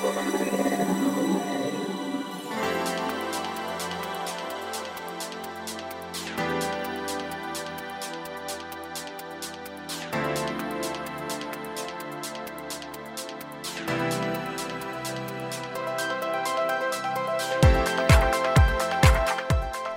[0.00, 0.04] こ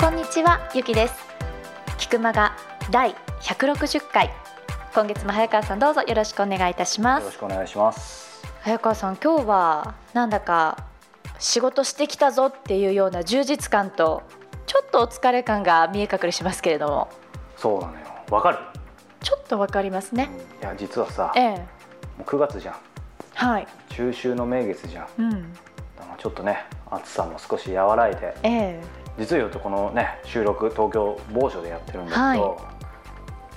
[0.09, 1.13] んにちはゆきです。
[1.99, 2.55] 菊間が
[2.89, 4.31] 第160回。
[4.95, 7.21] 今月も早川さんどうぞよろしくお願いいたします。
[7.21, 8.20] よろしくお願いします。
[8.63, 10.85] 早川さん今日はなんだか
[11.39, 14.21] 仕事してきたぞっていうような充実感と
[14.67, 17.09] ちょっとお疲れ感が見え隠れしますけれども。
[17.57, 17.99] そうなのよ。
[18.29, 18.59] わかる？
[19.21, 20.29] ちょっとわかりますね。
[20.61, 21.49] いや実はさ、ええ。
[21.55, 21.57] も
[22.19, 22.75] う9月じゃん。
[23.33, 23.67] はい。
[23.89, 25.07] 中秋の名月じゃん。
[25.17, 25.53] うん。
[26.19, 28.79] ちょっとね暑さも少し和らいで、え
[29.17, 32.71] 実を言うとこのね収録東京某所でやってるんだけど、は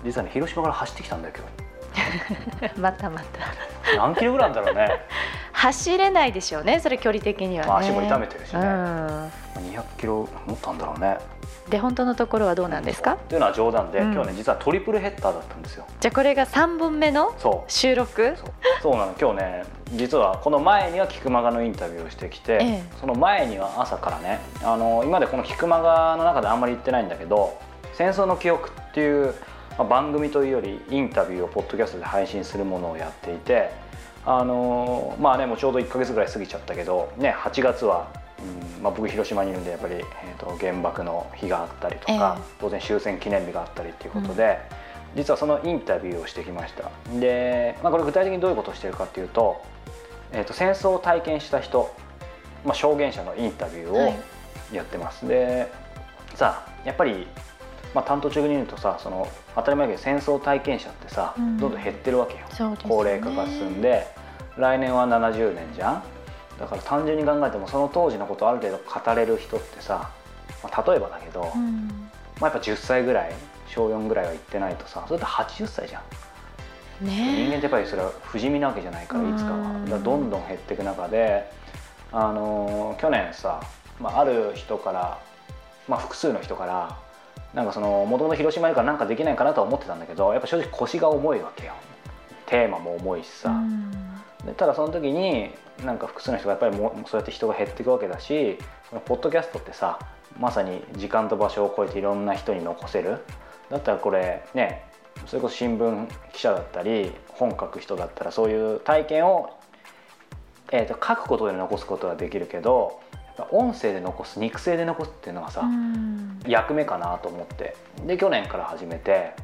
[0.03, 1.64] 実はね広島から走ってきたんだよえ
[2.79, 3.97] またまた。
[3.97, 4.89] 何キロぐらいだろうね。
[5.53, 9.31] 走れないでしょうねそれ距離的にはね、まあ足も痛めてるしねうん
[9.71, 11.17] 200キロ持ったんだろうね。
[11.71, 13.17] で本当のところはどうなんですか？
[13.29, 15.87] というのは冗談で、うん今日ね実はトリプルヘッダーだったんですよ。
[16.01, 17.33] じゃあこれが3本目の。
[17.69, 18.37] 収録？
[18.37, 18.49] そう
[18.83, 27.57] そうなの今日ね実はこの前には菊間がのインタビューをしてきて、ええその前には朝からねあの今までこの菊間がの中であんまり言ってないんだけど
[27.95, 29.35] 「戦争の記憶」っていう、
[29.79, 33.71] まあ番組というよりインタビューをポッドキャストで配信するものをやっていて
[34.25, 42.45] あのまあねもうちょうど1か月ぐらい過ぎちゃったけど、ね、8月は、うんまあ、僕広島にいるんでやっぱり、えー、と原爆の日があったりとか、ええ。
[42.61, 44.59] 当然終戦記念日があったりっていうことで。
[45.17, 46.91] 実はそのインタビューをしてきました。
[47.21, 49.63] で、まあ、これ具体的にどういうことをしてるかっていうと,、
[50.33, 51.95] えー、と戦争を体験した人、
[52.65, 54.15] まあ、証言者のインタビューをはい。
[54.73, 55.71] やってます、で
[56.35, 57.29] さあやっぱり、
[57.95, 61.57] まあ、担当中に言うとさその当たり前だけど戦争体験者ってさ、うん。
[61.59, 62.71] どんどん減ってるわけよ。
[62.71, 62.77] ね。
[62.89, 64.07] 高齢化が進んで
[64.57, 66.03] 来年は70年じゃん？
[66.59, 70.11] だから単純に考えてもその当時のことをある程度語れる人ってさ、
[70.63, 71.89] まあ、例えばだけど、うん。
[72.41, 73.33] まあ、やっぱ10歳ぐらい
[73.69, 76.03] 小4ぐらいは行ってないとさそれって80歳じゃん。
[77.01, 79.57] 人間ねってやっぱりそれは不死身なわけじゃないからいつかは。
[79.57, 81.51] うんだどんどん減っていく中で、
[82.13, 83.61] あのー去年さ、
[84.01, 85.19] まあ、ある人から、
[85.89, 86.97] まあ、複数の人から
[87.55, 91.75] なんかそのもともと広島いるからなんかできないかなとは思ってたんだけどやっぱ正直腰が重いわけよ。
[92.47, 93.91] テーマも重いしさ、うん。
[94.45, 95.51] でただその時に
[95.85, 98.59] なんか複数の人がやっぱりもうそうやって人が減っていくわけだし
[98.91, 99.99] そのポッドキャストってさ
[100.39, 103.21] まさに時間と場所を超えていろんな人に残せる。
[103.71, 104.85] だったらこれね
[105.27, 109.57] それこそ新聞記者だったり本書く人だったらそういう体験を、
[110.71, 113.01] えー、と書くことで残すことができるけど
[113.51, 116.41] 音声で残す肉声で残すっていうのがさ、うん。
[116.47, 117.77] 役目かなと思って。
[118.07, 119.35] で去年から始めて。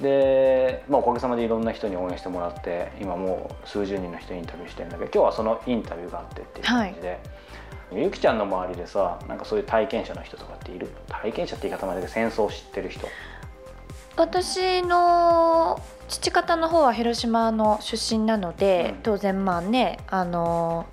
[0.00, 7.20] で、まあ、おかげさまでいろんな人に応援してもらって今もう数十人の人にインタビューしてるんだけど今日はそのインタビューがあってっていう感じで、
[7.92, 10.88] ゆきちゃんの周りでさなんかそういう体験者の人とかっている？
[11.08, 13.06] 体験者って言い方までで戦争を知ってる人。
[14.16, 19.02] 私の父方の方は広島の出身なので、うん。
[19.04, 20.86] 当然まあねあの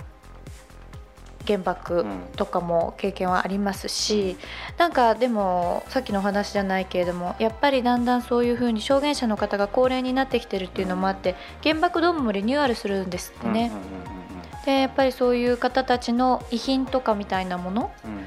[1.45, 4.37] 原爆とかも経験はありますし、
[4.77, 13.71] なんかでもさっきのお話じゃないけれどもやっぱりだんだんそういうふうに証言者の方が高齢になってきてるっていうのもあって原爆ドームもリニューアルするんですってね。
[13.73, 14.21] うんうんうん
[14.63, 18.11] でやっぱりそういう方たちの遺品とかみたいなものうん。
[18.11, 18.25] うん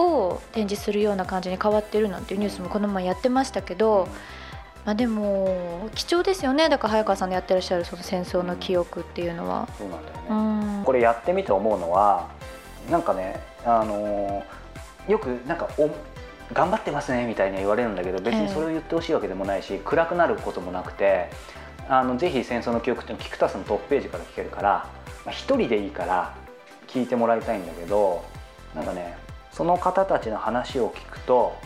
[0.00, 4.08] を展示するような感じに変わってるなんていうニュースもこの前やってましたけど、
[4.84, 6.68] まあ、でも貴重ですよね。
[6.68, 9.68] だから早川さんのやってらっしゃるその戦争の記憶っていうのは。
[9.76, 10.22] そうなんだよね、
[10.78, 10.84] うん。
[10.84, 12.28] これやってみて思うのは
[12.88, 14.60] なんかねあのー
[15.08, 15.90] よくなんかお
[16.52, 21.30] 頑張ってますねみたいに言われるんだけど別にそれを言ってほしいわけでもないし、暗くなることもなくて
[21.88, 24.86] あのぜひ「戦争の記憶」っていうのキクタスのトップページから聞けるから
[25.24, 26.34] まあ一人でいいから
[26.86, 28.24] 聞いてもらいたいんだけど
[28.74, 29.16] なんかね
[29.52, 31.56] その方たちの話を聞くと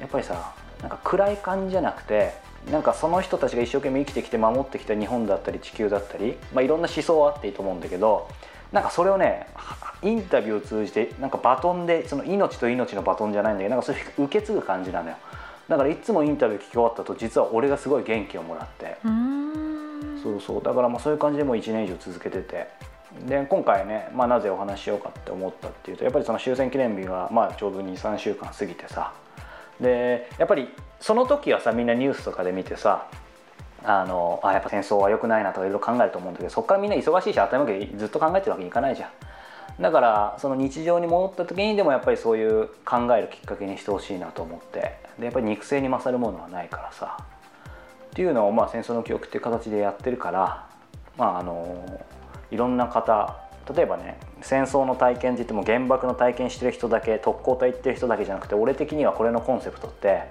[0.00, 2.34] やっぱりさなんか暗い感じじゃなくて
[2.70, 8.28] なんかその人たちが一生懸命生きてきて守ってきた日本だったり地球だったり、まあ、いろんな思想はあっていいと思うんだけど
[8.72, 15.16] なんかそれをねはインタビューを通じてなんかバトンでその命と命のバトンじゃないんだけどなんかそれ受け継ぐ感じなのよ。
[15.68, 18.96] だからいつもインタビュー聞き終わったと実は俺がすごい元気をもらって。
[20.22, 20.62] そうそう。
[20.62, 22.68] だからもうそういう感じでもう1年以上続けてて。
[23.24, 29.12] で今回ね、まあ、なぜお話ししようかって思ったっていうとやっぱりその終戦記念日が、まあ、ちょうど23週間過ぎてさ。
[29.80, 30.68] でやっぱり
[31.00, 33.06] その時はさみんなニュースとかで見てさ
[33.88, 39.10] あのあやっぱ戦争は良くないなとかいろいろ考えると思うんだけどそこからみんな忙しいし当たり前けずっと考えてるわけにいかないじゃん。
[39.80, 44.98] だからその日常に戻った時にでもやっぱりそういう考えるきっかけにしてほしいなと思って。
[45.18, 47.16] でやっぱり肉声に勝るものはないからさ。
[47.20, 50.66] っていうのをまあ戦争の記憶っていう形でやってるから
[51.18, 52.00] まああの
[52.50, 53.38] いろんな方
[53.74, 60.22] 例えばね戦争の体験って言っても原爆の体験してる人だけ特攻隊行ってる人だけじゃなくて俺的にはこれのコンセプトって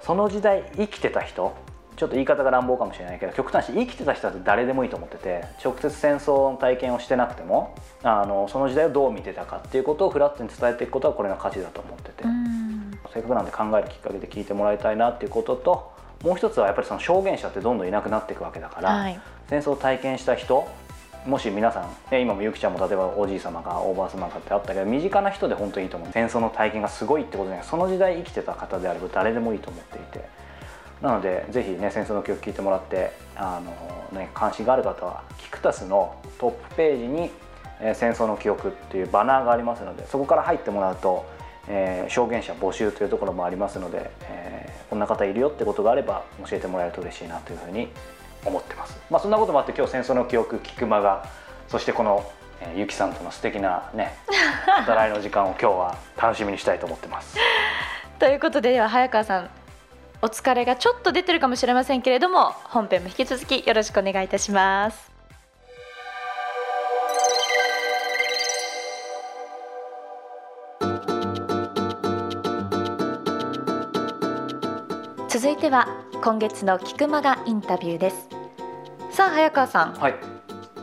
[0.00, 1.56] その時代生きてた人
[1.98, 12.24] ちょっと言い方が乱暴かもしれないけど極端に生きてた人だって誰でもいいと思ってて直接戦争の体験をしてなくてもあのその時代をどう見てたかっていうことをフラットに伝えていくことはこれが価値だと思ってて。
[13.12, 15.92] せっかくなんで考えるきっかけで聞いてもらいたいなっていうことと
[16.22, 20.68] もう一つはやっぱりその証言者ってどんどんいなくなっていくわけだから、はい、戦争を体験した人
[21.26, 26.08] もし皆さん、ね、今もゆきちゃんも例えばおじい様かおばあ様かってあったけど身近な人で本当にいいと思う。
[26.12, 27.66] 戦争の体験がすごいってことじゃない。
[27.66, 30.28] その時代生きてた方であれば誰でもいいと思っていて
[31.02, 33.60] なのでぜひね戦争の記憶聞いてもらってあ
[34.12, 37.30] の、ね、関心がある方はキクタスのトップページに、
[37.80, 41.24] えー、戦争の記憶っていうバナーがありますのでそこから入ってもらうと、
[41.68, 47.88] えー、証言者募集というところもありますので、えー、こんな方いるよってことがあれば教えてもらえると嬉しいなというふうに
[48.44, 48.98] 思ってます。
[49.10, 51.26] まあ、そんなこともあって今日戦争の記憶聞く間が
[51.68, 52.24] そしてこの
[52.60, 54.16] えー、ゆきさんとの素敵なね
[54.86, 57.36] 語らいの時間を今日は楽しみにしたいと思ってます。
[58.18, 59.50] ということででは早川さん
[60.20, 65.12] お疲れがちょっと出てるかもしれませんけれども本編も引き続きよろしくお願いいたします。
[75.28, 75.86] 続いては
[76.24, 78.28] 今月の菊間がインタビューです。
[79.12, 80.37] さあ早川さん、はい、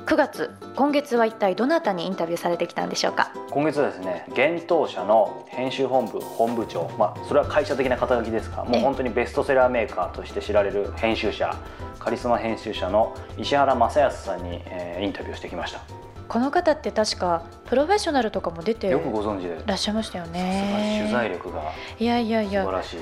[0.06, 3.32] 9月今月は一体どなたにインタビューされてきたんでしょうか？
[3.50, 11.58] 今月はですね幻冬社の編集本部本部長まあそれは会社的な肩書きですがもう本当にベストセラーメーカーとして知られる編集者
[11.98, 15.82] カリスマ編集者の石原正康さんに、えー、インタビューしてきました。
[16.28, 19.56] この方って確かプロフェッショナルとかも出てよくご存知で。
[19.56, 21.00] いらっしゃいましたよね。
[21.02, 22.64] 取材力がいやいやいや。
[22.64, 23.00] 素晴らしい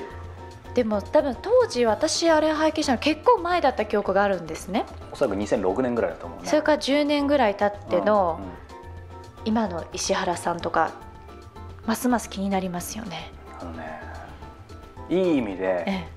[0.74, 4.84] でも多分当時私あれ拝見したの結構前だった記憶があるんですね。
[5.12, 6.48] おそらく2006年ぐらいだと思うね。
[6.48, 8.46] それから10年ぐらい経っての、うん。
[8.46, 8.52] うん、
[9.44, 10.92] 今の石原さんとか
[11.86, 13.32] ますます気になりますよね。
[13.60, 14.00] あのね
[15.08, 16.08] いい意味で、ええ、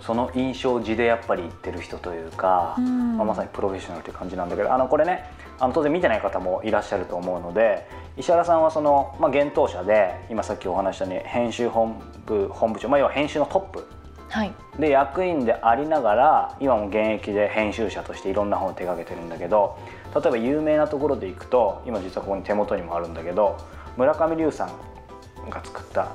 [0.00, 5.30] その印象地でやっぱり言ってる人というか、うん、まあ、まさにプロフェッショナルという感じなんだけどあのこれね
[5.60, 7.86] あの当然見てない方もいらっしゃると思うので
[8.16, 13.86] 石原さんはその、まあ、幻冬者で今さっきお話したように編集本部本部長、まあ、要は編集のトップ、
[14.30, 19.78] はい、で役員でありながら今も現役で編集者としていろんな本を手がけてるんだけど
[20.14, 23.58] 例えば有名なところでいくと今実はここに手元にもあるんだけど
[23.96, 26.08] 村上龍さんが作った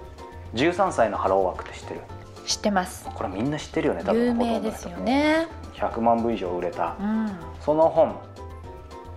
[0.54, 2.00] 「13歳のハローワーク」って知ってる？
[2.44, 3.08] 知ってます。
[3.14, 5.46] これみんな知ってるよね多分有名ですよね。
[5.74, 7.30] 100万部以上売れた、うん、
[7.60, 8.16] その本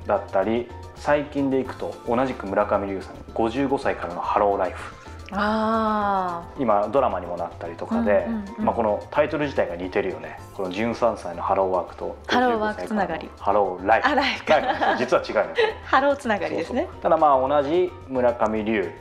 [0.07, 4.93] だったり最近でいくと同じく村上龍さん55歳からのハローライフ
[5.31, 8.27] あ今ドラマにもなったりとかで、
[8.59, 10.39] まあ、このタイトル自体が似てるよね。
[10.53, 13.29] この13歳のハローワークとハローワークつながり。
[13.39, 16.87] ハローライフライフ実は違うよハローつながりですね。
[17.01, 18.91] ただまあ同じ村上龍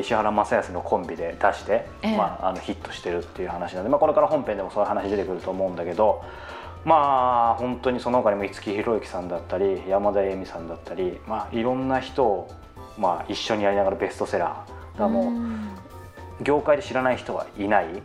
[0.00, 6.22] 石原正康のコンビで出して、ええ、まあ、あのヒットしてるっていう話なんで、まあ、これから本編でもそういう話出てくると思うんだけど
[6.84, 12.50] まあ本当にその他にも五木ひろゆきさんだったり山田詠美さんだったり、まあ、いろんな人を、
[12.98, 15.30] まあ、一緒にやりながらベストセラーがも
[16.40, 17.98] う業界で知らない人はいないっ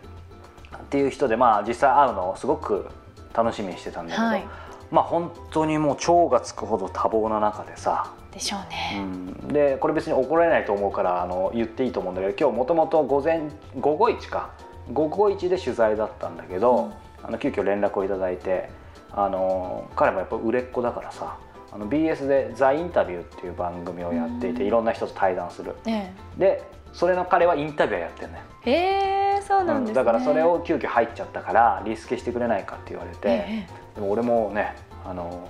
[0.89, 2.87] ていう人で、まあ、実際会うのをすごく
[3.33, 4.47] 楽しみにしてたんだけど、はい、
[4.91, 8.13] まあ本当にもう超がつくほど多忙な中でさ。
[8.31, 14.51] でしょうね、うん、でこれ別に怒られないと思うからあの言っていいと思うんだけど今日もともと午前午後1か。
[14.93, 16.93] 午後1で取材だったんだけど、うん
[17.27, 18.69] あの急遽連絡をいただいて
[19.11, 21.37] あの彼もやっぱ売れっ子だからさ
[21.71, 28.71] あの BS で「ザ・インタビュー」っていう番組をやっていていろんな人と対談する、ええ、でそれの彼はインタビューやってんのよへ
[29.37, 35.49] えそうなんです、ね、だからそれを急遽入っちゃったからリスケしてくれないかって言われて、え、でも俺もねあの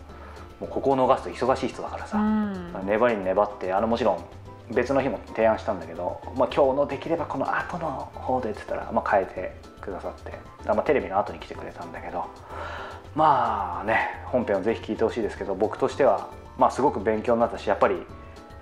[0.60, 4.24] もうここを逃すと忙しい人だからさ、うん、粘りに粘ってあのもちろん
[4.72, 10.34] 別の日も提案したんだけど、まあ、今日のできればこの後の方でって言ったら、まあ、変えてくださって
[10.66, 12.26] まあ、テレビの後に来てくれたんだけど
[13.16, 17.96] まあね本編をぜひ聞いてほしいですけど僕としては、まあ、すごく勉強になったしやっぱり、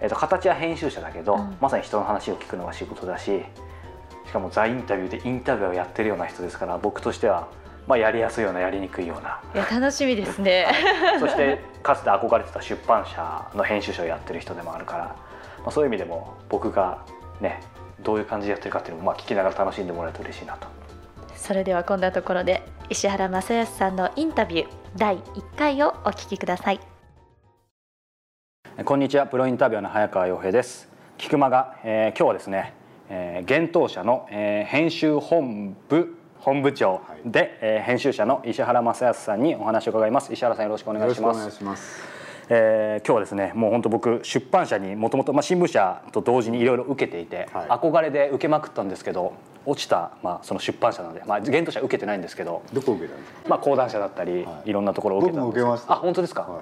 [0.02, 3.42] えー、と形は編集者だけど、うん、まさに人の話を聞くのが仕事だし
[4.28, 7.48] しかもザ・インタビューでインタビューをやってるような人ですから僕としては
[7.88, 9.40] まあ、やりやすいようなやりにくいような。
[9.54, 10.66] いや楽しみですね。
[11.20, 15.16] そしてかつて憧れてた出版社の編集者をやってる人でもあるから、
[15.66, 17.04] まあ、そういう意味でも僕が
[17.42, 17.60] ね
[18.04, 20.68] どういう感じでやってるかっていうのをまあ聞きながら楽しんでもらえると嬉しいなと。
[21.36, 26.80] それではこんなところで石原正康さんのインタビュー第1回をお聞きください。
[28.84, 29.26] こんにちは。
[29.26, 30.88] プロインタビューの早川洋平です。
[31.18, 32.74] 菊間が、えー、今日はですね、
[33.10, 40.32] えー、幻冬社の、えー、編集本部本部長で、はい、えー、編集者の石原正康さんにお話を伺います。
[40.32, 41.34] 石原さんよろしくお願いしま
[41.76, 42.15] す
[42.48, 49.34] えー、今日はですねもう本当僕出版社にもともと新聞社と同時にいろいろ受けていて、はい、憧れで受けまくったんですけど
[49.66, 55.86] 落ちた、まあ、その出版社なので、まあ、現当社受けてないんですけどどこ受けたんですか、まあ、講談社だったり、はい、いろんなところを受けたんです。
[55.88, 56.62] あ本当ですか、は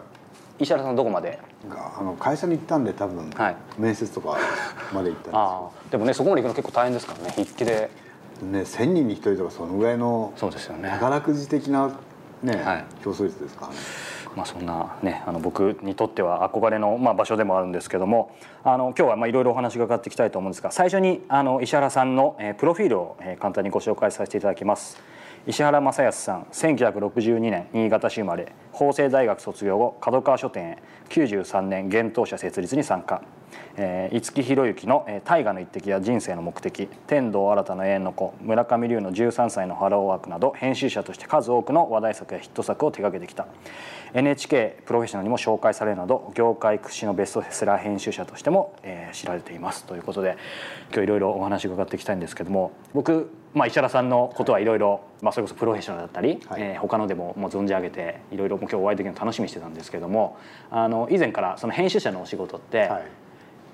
[0.59, 1.37] い、石原さんどこまで？
[1.69, 4.37] あの会社に行ったんで多分、はい、面接とか
[4.93, 7.89] まで行ったんですあでもねそこまで行くの結構大変ですからね筆記で。
[8.41, 10.89] ね1,000人に1人とかそのぐらいのそうですよね。
[10.89, 11.91] 宝くじ的な
[12.41, 13.77] ね、はい、競争率ですからね
[14.35, 25.01] まあ、そんな、ね、あの僕にとっては憧れの、まあ、場所でもあるんですけどもあの今日はいろいろお話がかっていきたいと思うんですが最初にあの石原さんの、えー、プロフィールを、えー、簡単にご紹介させていただきます。
[25.45, 30.77] 石原正康さん1962年新潟市生まれ法政大学卒業後角川書店へ
[31.09, 33.21] 93年幻冬社設立に参加
[33.75, 43.47] えー、五木ひろゆきの「大河の一滴」や「人生の目的」「天童新の永遠の子」村上龍の13歳のハローワークなど編集者として数多くの話題作やヒット作を手掛けてきた
[44.13, 49.86] NHK プロフェッショナルにも紹介されるなど業界屈指のベストセラー編集者としても、えー、知られています。
[49.86, 50.38] ということで
[50.91, 55.01] 今日いろいろお話伺っていきたいんですけども僕、まあ、石原さんのことはいろいろ
[55.32, 60.38] それこそプロフェッショナルだったり、はい、えー、他のでももう存じ上げていろいろ今日お会いできるの楽しみにしてたんですけども
[60.70, 63.03] あの以前からその編集者のお仕事って、はい。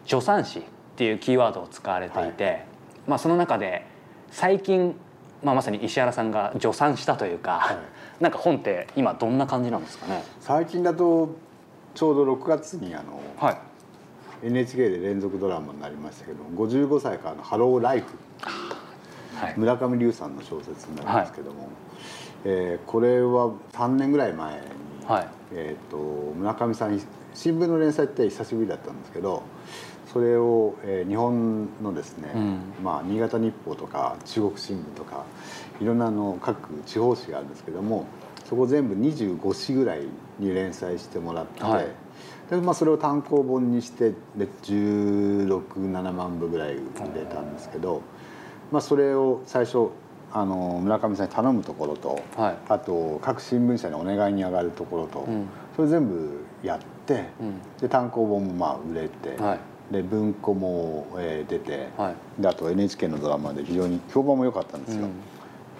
[0.10, 0.63] 助産師っ
[0.96, 2.65] ていうキーワードを使われていて、はい、
[3.08, 3.86] まあ、その中で
[4.31, 4.96] 最近、
[5.43, 7.77] まあ、まさに石原さんが助産したというか、はい、
[8.19, 10.23] なんか本って今どんな感じなんですかね？
[10.41, 11.29] 最近だと
[11.93, 18.07] ちょうど6月にあの、はい、NHK で連続ドラマになりましたけど55歳からの「ハローライフ」
[19.35, 21.69] はい、村上龍さんの小説になりますけども、はい、
[22.45, 24.59] えー、これは3年ぐらい前に、
[25.07, 25.27] はい。
[25.51, 26.03] えーと、と
[26.38, 26.99] 村上さん
[27.33, 29.43] 新聞の連載って久しぶりだったんですけど
[30.11, 35.23] それを、えー、日本のですね、うん、まあ、新潟日報とか中国新聞とか
[35.79, 38.05] いろんなあの各地方紙があるんですけども
[38.50, 40.01] そこ全部25紙ぐらい
[40.39, 41.88] に連載してもらって、はい、
[42.50, 46.81] でまあ、それを単行本にして1617万部ぐらい売
[47.15, 48.01] れたんですけど、
[48.71, 49.89] まあ、それを最初
[50.31, 59.41] あの村上さんに頼むところと、はい、あと各新聞社にお願いに上がるところと、うん、それ全部やって、うん、で単行本もまあ売れて。
[59.41, 59.59] はい。
[59.89, 65.05] で文庫も、えー、出て、はい、であと NHK のドラマで非常に評判も良かったんですよ。
[65.05, 65.12] うん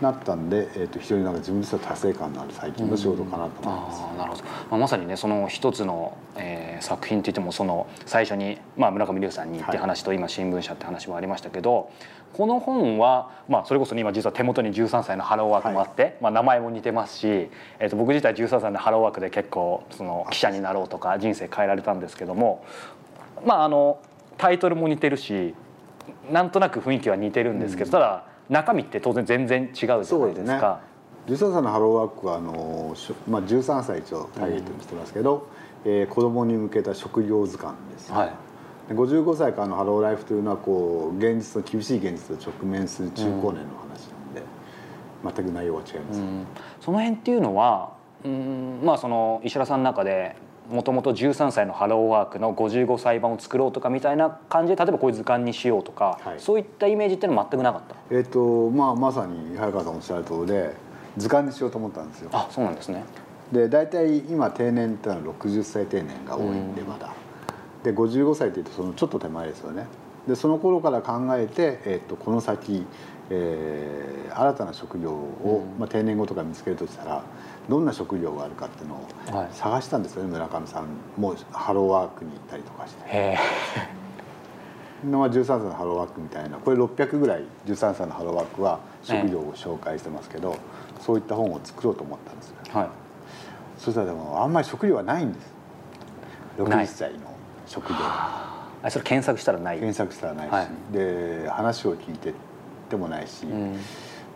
[0.01, 4.03] なったんで、えーと、非常になんか自分としては達成感のある最近の仕事かなと思います。
[4.12, 11.91] うん、なるほど、まあ、まさにねその一つの、えー、作品といってもその最初に、まあ、村上龍さんにって話と、今新聞社って話もありましたけど
[12.34, 22.63] この本は、まあ、それこそ、今実は手元に13歳のハローワークもあって、はい、まあ、名前も似てますし、えー、と僕自体13歳のハローワークで結構その記者になろうとか人生変えられたんですけども
[23.46, 24.00] まああの
[24.38, 25.53] タイトルも似てるし
[26.32, 30.03] なんとなく雰囲気は似てるんですけど、うん、ただ中身って当然全然違うじゃない
[30.34, 30.82] ですか。
[31.27, 32.96] 13歳のハローワークはあの、
[33.27, 35.48] まあ、13歳一応ターゲットにしてますけど、
[35.86, 38.34] うん、えー、子供に向けた職業図鑑です、はい、
[38.94, 44.41] 55歳からのハローライフというのはこう現実の厳しい現実と直面する中高年の話なんで、
[45.24, 46.48] うん、全く内容は違います、うん、
[46.82, 47.94] その辺っていうのは
[48.25, 50.36] うんまあその石原さんの中で
[50.69, 60.73] もともと13歳のハローワークの55歳版を作ろうとかみたいな感じで例えばこういう図鑑にしようとか、はい、そういったイメージっていうのは全くなかった、えーとまあ、まさに早川さんおっしゃる通りで
[61.17, 62.29] 図鑑にしようと思ったんですよ。
[62.31, 63.03] あそうなんですね
[63.51, 67.13] で大体今定年ってのは60歳定年が多いんでまだ。
[67.83, 69.88] で55歳っていうとそのちょっと手前ですよね。
[70.27, 72.85] でその頃から考えて、えーと、この先、
[73.29, 77.24] えー、新たな職業を、まあ、定年後とか見つけるとしたら
[77.69, 79.07] どんな職業があるかっていうのを
[79.51, 80.86] 探したんですよね、はい、村上さん。
[81.17, 83.38] もハローワークに行ったりとかして。
[85.05, 90.57] まあ、13歳のハローワークみたいなこれ600ぐらい13歳のハローワークは職業を紹介してますけど、
[91.00, 92.89] そういった本を作ろうと思ったんですよ、はい、
[93.77, 95.53] そしたらでもあんまり職業はないんです。
[96.57, 97.19] 60歳の
[97.65, 97.95] 職業。
[98.00, 98.89] あ。
[98.89, 99.79] それ検索したらない。
[99.79, 102.33] 検索したらないし、はい、で話を聞いて
[102.89, 103.75] でもないし、うん。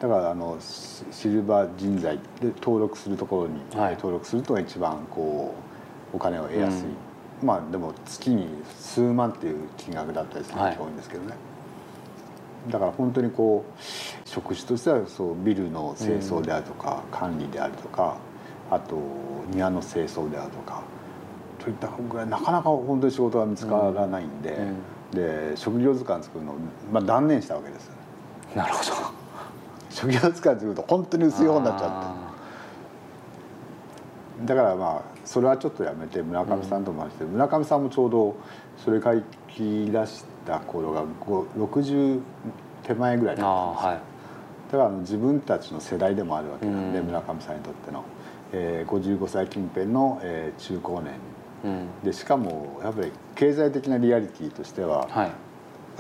[0.04, 5.56] だからあのシルバー人材で登録するところに、はい、登録すると一番こ
[6.14, 6.88] うお金を得やすい、
[7.42, 11.36] うん、まあでも月に数万っていう金額だったりする人が多いんですけどね、は
[12.70, 18.18] い、だから本当にこう職種としてはそうビルの清掃であるとか、うん、管理であるとか
[18.70, 18.98] あと
[19.52, 20.84] 庭の清掃であるとか
[21.60, 24.58] といったぐらいなかなか本当に仕事が見つからないんで、
[25.12, 26.56] うん、で職業図鑑作るの、
[26.92, 27.93] まあ、断念したわけです
[28.56, 28.92] なるほど。
[29.90, 32.24] 初期扱いすると本当に薄い本になっちゃって。
[34.46, 38.36] だからまあそれはちょっとやめて村上さんとも話して、うん、村上さんもちょうど
[38.84, 39.20] それ書
[39.50, 41.06] き出した頃が
[41.58, 42.20] 60
[42.84, 48.04] 手前ぐらいだったんですよ、はい、だから自分たちの世代でもあるわけなんで、うん、村上さんにとっての、
[48.52, 51.14] えー、55歳近辺の、えー、中高年。
[51.64, 55.32] うん、でしかもやっぱり経済的なリアリティとしては、はい、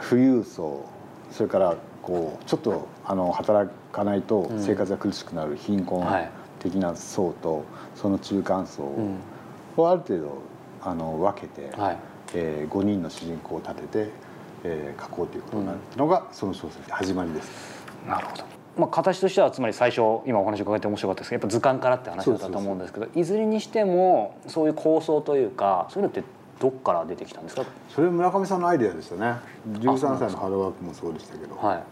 [0.10, 0.86] 富裕層
[1.32, 6.06] それからこうちょっとあの働かないと生活が苦しくなる貧困
[6.60, 7.64] 的な層と、
[7.96, 8.84] その中間層
[9.76, 10.38] をある程度
[10.82, 11.98] あの分けて、はい。
[12.36, 14.10] えー、5人の主人公を立てて、
[14.64, 17.86] えー、書こうということになるのが、その小説始まりです。
[18.08, 18.44] なるほど。
[18.76, 26.24] まあ、形としてはつまり最初今お話伺って面白かったですけどやっぱ図鑑からって話だったと思うんですけどいずれにしてもそういう構想というかそういうのって
[26.60, 27.66] どっから出てきたんですか？
[27.90, 29.36] それ村上さんのアイデアでしたね。
[29.74, 31.84] 13歳のハローワークもそうでしたけど、はい、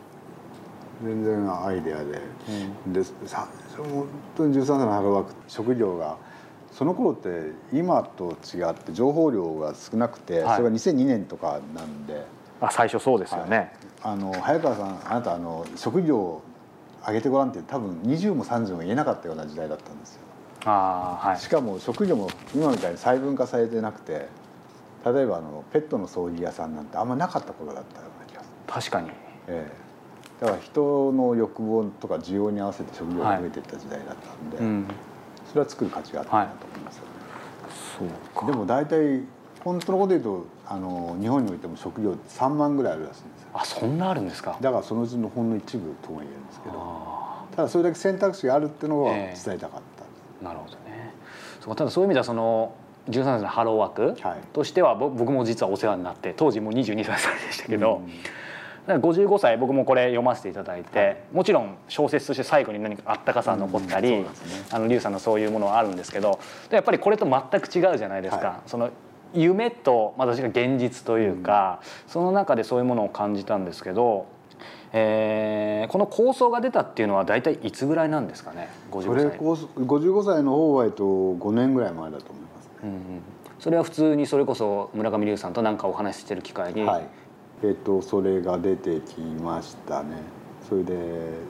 [1.04, 2.22] 全然アイデアで、
[2.86, 6.18] うん、でさ本当に13歳のハローワーク職業が
[6.72, 12.26] その頃って今と違って情報量が少なくて、はい、それが2002年とかなんで。
[12.62, 13.70] あ最初そうですよね、はい、
[14.04, 16.44] あの早川さんあなたあの職業
[17.06, 20.22] 上げてごらんって多分20も30も言えなかったような時代だったんですよ。
[20.66, 24.28] あ、はい、しかも職業も今みたいに細分化されてなくて
[25.04, 28.52] 例えばあのペットの葬儀屋さんなんてあんまなかった頃だったような気がする。
[28.68, 29.10] 確かに、
[29.48, 29.72] ええ、
[30.42, 34.88] だから人の欲望とか需要に合わせて職業が増えていった時代だったんで、はいうん、
[35.48, 39.24] それは作る価値があったなと思いますよね、はい、でも大体
[39.64, 43.50] 本当のこと言うとあの日本においても職業3万ぐらいあるらしいんですよ。
[43.54, 44.58] あそんなあるんですか？
[44.60, 47.12] だからそのうちのほんの一部とも言えるんですけど
[47.56, 49.58] ただそれだけ選択肢があるっていうのを伝え。
[49.60, 50.06] たかった、
[50.40, 51.14] えー、なるほどね。
[51.60, 52.74] そうただそういう意味ではその
[53.10, 54.18] 13歳のハローワーク
[54.54, 58.12] としては、はい、僕も実はお世話になって当時もう22歳でしたけど、うん、
[58.88, 64.30] 55歳僕もこれ読ませていただいて、はい、もちろん小説として最後に何かあったかさ残ったり、うんね、
[64.72, 66.40] あの龍さんのそういうものはあるんですけど
[66.72, 68.48] やっぱりこれと全く違うじゃないですか。
[68.48, 68.90] はい、その
[69.34, 74.26] 夢と、まあ、私が現実というか、うん、その中でそういうものを感じたんですけど、
[74.92, 79.86] えー、この構想が出たっていうのは大体いつぐらいなんですかね？55歳。
[79.86, 83.00] 55歳の方は、えっと、5年ぐらい前だと思います、ね、うんうん、
[83.60, 87.21] それは普通にそれこそ村上龍さんと何かお話ししてる機会に、はい
[87.64, 90.18] えっと、それが出てきましたね。
[90.68, 90.96] それで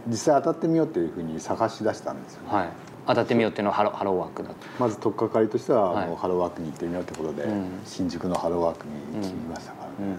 [0.07, 2.69] 実際当たってみようっていうふうに探し出したんですよね、はい。
[3.07, 10.05] 当たってみようっていうのはハロハローワークだまず取っかかりとしては、はい、ハローワークに行ってみようってことで、うん、新宿のハローワークに行きましたからね、うん。
[10.05, 10.11] うん。
[10.11, 10.15] うん。
[10.15, 10.17] うん、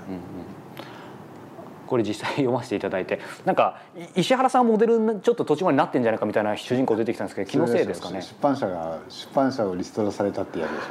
[1.89, 3.81] これ実際読ませていただいてなんか
[4.15, 8.23] 石原さんモデルちょっと途中までなってんじゃないかみたいな主人公出てきたんですけど気のせいですかね？
[8.23, 10.87] 出版社が出版社をリストラされたってやるでしょ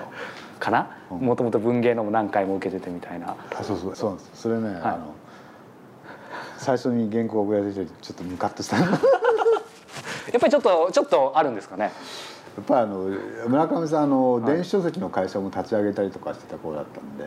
[0.62, 0.96] かな？
[1.10, 3.36] もともと文芸のも何回も受けててみたいな。
[3.54, 5.14] あそうそうそうそれね、はい、あの
[6.58, 8.92] 最初に原稿を送られてちょっとムカッとした やっ
[10.40, 11.92] ぱりちょっとちょっとあるんですかね？
[12.56, 12.98] やっぱりあの
[13.48, 17.26] 村上さんあの電子書籍の会社も立ち上げたりとかしてた頃だったんで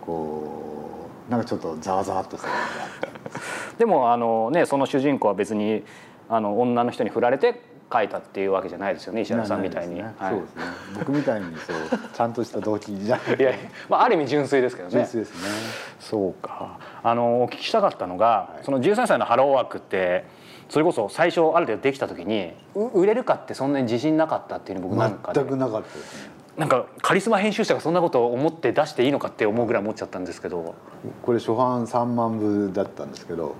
[0.00, 5.84] こうなんかちょっとざわざわっとした感じがあったでもあのねその主人公は別に
[6.28, 7.60] あの女の人に振られて
[7.92, 10.62] 書いたっていうわけじゃないですよね石原さんみたいに、ねはい、そうですね。
[10.98, 11.76] 僕みたいにそう
[12.12, 13.52] ちゃんとした動機じゃないいや、
[13.88, 14.92] まあ、ある意味純粋ですけどね。
[14.92, 15.50] 純粋ですね。
[15.98, 16.78] そうか。
[17.02, 20.24] あのお聞きしたかったのが、はい、その13歳のハローワークって
[20.68, 26.30] それこそ最初ある程度できた時に売れるかってそんなに自信なかったっていうの僕なんか全くなかったですね。
[26.56, 30.74] なんかカリスマ編集者がそんなことを思って出していいのかって思うぐらい思っちゃったんですけど。
[31.22, 33.54] これ初版3万部だったんですけど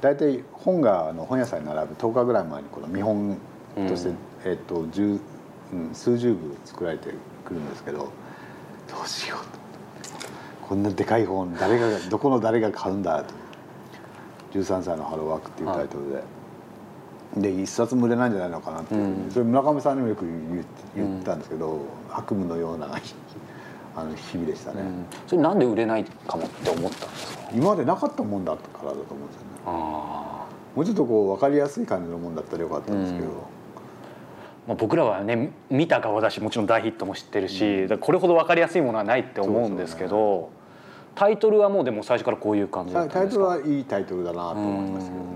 [0.00, 3.36] 大体本があの本屋さんに並ぶ10日ぐらい前にこの見本
[3.74, 7.12] として、うん、えっとうん、数十部作られて
[7.44, 8.08] くるんですけどど
[9.04, 9.58] うしようと。
[10.66, 13.34] こんなでかい本誰が どこの誰が買うんだと
[14.52, 16.38] 「13歳のハローワーク」っていうタイトルで。
[17.36, 20.24] で一冊も売れないんじゃないのかなって、うん、それ村上さんにもよく
[20.96, 22.86] 言ったんですけど、うん、悪夢のような
[23.94, 27.42] あの日々でしたね、うん、それなんで売れないかもって思ったんですか？
[27.52, 29.72] 今までなかったもんだからだと思うんですよね。
[30.74, 33.26] もうちょっとこう分かりやすい感じのもんだったらよかったんですけど、
[34.68, 40.56] まあ、僕らはね見た顔だしもちろん大ヒットも知ってるし、これほど分かりやすいものはないって思うんですけど、ね、
[41.14, 43.48] タイトルはもうでも最初からこういう感じだったんですか？
[43.48, 45.28] タイトルはいいタイトルだなと思いましたけどね。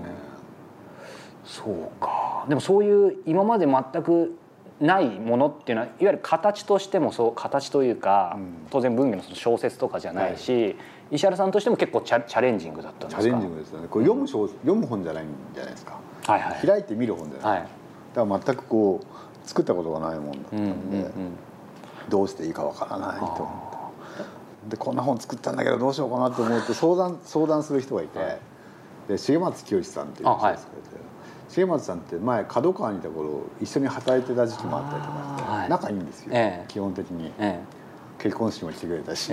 [1.43, 2.45] そうか。
[2.47, 4.37] でもそういう今まで全く
[4.79, 10.75] ないものっていうのはいわゆる形としてもそう形というか、うん、当然文芸のその小説とかじゃないし、はい、
[11.11, 13.21] 石原さんとしても結構チャチャレンジングだったんですか？
[13.23, 13.87] チャレンジングですよね。
[13.89, 17.67] これ読む小、読む本じゃないんじゃないですか、はいはい、開いて見る本じゃない、はい、
[18.13, 19.12] だから全くこう
[19.43, 21.11] 作ったことがないもんだったんで、うんうんうん、
[22.09, 23.73] どうしていいかわからないと思って。
[24.69, 28.39] でこんな本作ったんだけどどうしようかなと思って相談相談する人がいて、はい、
[29.09, 30.83] で重松清さんっていう人ですけど、
[31.53, 37.59] 重松さんって前角川にいた頃一緒に働いてた時期もあったりとかして、はい、仲いいんですよ、え基本的に、え、
[38.19, 39.31] 結婚式も来てくれたし、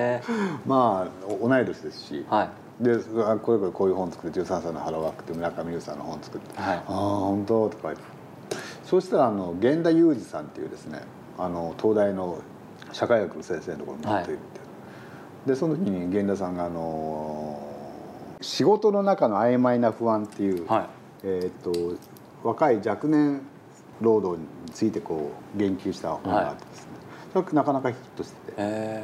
[0.66, 2.48] まあ同い年ですし、は
[2.80, 8.02] い、でこれこれこういう本作って13歳のハローワークって村上優さんの本作って「はい、ああ本当」とか言って
[8.92, 11.00] そうしたらあの源田裕二さんっていうですね
[11.38, 12.42] あの東大の
[12.92, 14.66] 社会学の先生のところに持っているって、は
[15.46, 17.58] い、でその時に源田さんがあの
[18.42, 20.86] 仕事の中の曖昧な不安っていう、はい、
[21.24, 21.72] えっと
[22.46, 23.40] 若い若年
[24.02, 26.88] 労働についてこう言及した本があってですね、
[27.32, 29.02] それなかなかヒットしてて、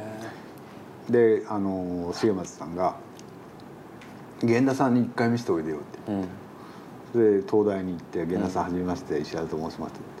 [1.09, 2.95] であの重松さんが
[4.43, 5.99] 「源田さんに一回見せておいでよ」って。
[6.07, 6.29] 言って、
[7.13, 10.19] で東大に行って「源田さんはじめまして石原と申します」って。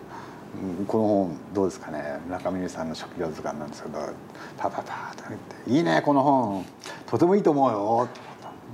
[0.87, 2.19] この本どうですかね？
[2.25, 3.99] 村上さんの職業図鑑なんですけど
[4.57, 6.65] 「タタタ」と言って「いいねこの本。
[7.05, 8.07] とてもいいと思うよ」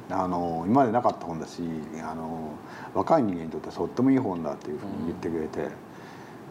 [0.10, 1.64] あの今までなかった本だし
[2.02, 2.52] あの
[2.94, 5.70] 若い人間にとってはとってもいい本だっていうふうに言ってくれて、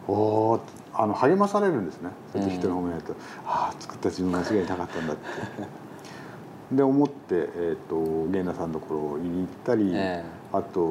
[0.07, 0.59] おお
[0.93, 2.11] あの励まされるんですね。
[2.31, 3.13] そうやって人の褒められると、
[3.47, 5.23] ああ作った自分間違いなかったんだって。
[6.71, 10.81] で思って、えーと、源田さんのところに行ったり、えー、あと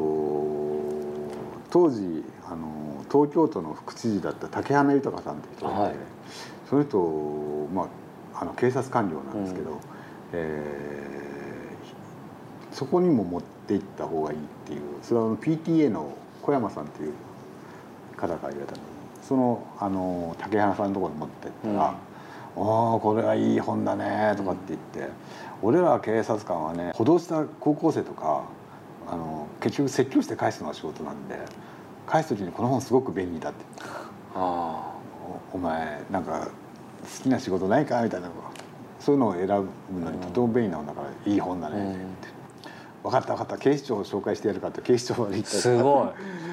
[1.71, 5.95] 当時あの東京都の副知事だった竹花豊さんって人がいて、はい、
[6.69, 7.89] その人、ま
[8.35, 9.79] あ、あの警察官僚なんですけど、うん、
[10.33, 17.13] えー、そこにも持って行った方がいいっていうそれは PTA の小山さんっていう
[18.17, 18.95] 方から言われたの。
[19.23, 21.97] そのあの竹花さんのところに持ってったら「うん、
[22.57, 25.09] おおこれはいい本だね」とかって言って、うん、
[25.63, 28.43] 俺ら警察官はね補導した高校生とか
[29.11, 31.39] あの結局説教して返すのが仕事なんで
[32.07, 33.65] 返す時に「この本すごく便利だ」って。
[33.77, 34.95] 言って「あ
[35.53, 38.29] おお前なんか好きな仕事ないか?」みたいな
[39.01, 42.35] そういうのを選ぶのにとても便利な本だから「いい本だね」って言って。
[43.05, 46.07] 分かった分かった警視庁を紹介してやるかって警視庁まで行ったすごい。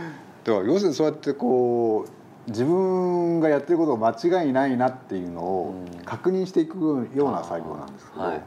[0.44, 2.10] だから要するにそうやってこう
[2.48, 5.76] 自分がやってることが間違いないなっていうのを
[6.06, 8.42] 確認していくような作業なんですけど、はい、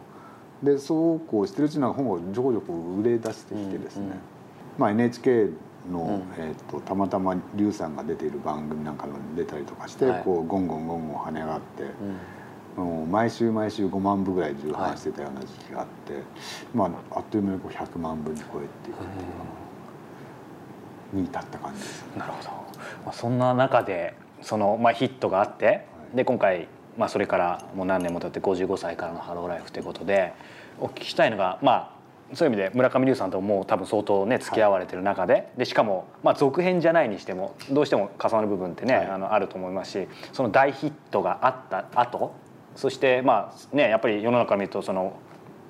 [0.65, 4.17] でそうこうしてるうちに本をちょこちょこ売れ出してきてですね、うんうん、
[4.79, 5.51] まあ、NHK
[5.91, 11.85] の、えーと、たまたま劉さんが出ている番組なんかに出たりとかして、はい、こうゴンゴンゴンゴン跳ね上がって。
[12.77, 16.23] うん、毎週毎週5万部ぐらい重版してたような時期があって、はい、
[16.75, 18.47] まあ、あっという間にこう100万部に超え
[18.85, 19.27] ていくってい
[21.15, 22.51] うに至った感じです、なるほど、
[23.05, 25.83] まあ、そんな中でその、まあ、ヒットがあって、はい、
[26.17, 30.33] で今回、まあ、それからもう何年も経って55歳からの「ハローライフ」ということで
[30.81, 31.95] お聞きしたいのがまあ
[32.33, 42.33] そういう意味で村上龍さんともう多分相当ね付き合われてる中ででしかもまあ続編じゃないにしてもどうしても重なる部分ってね、はい、あのあると思いますしその大ヒットがあった後
[42.77, 45.15] そしてまあねやっぱり世の中見るとその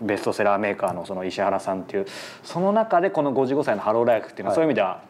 [0.00, 2.06] ベストセラーメーカーのその石原さんっていう
[2.42, 5.02] その中でこの55歳の「ハローライフ」っていうのはそういう意味では